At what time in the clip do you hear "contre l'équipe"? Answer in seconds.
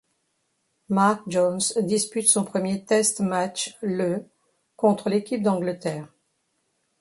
4.75-5.43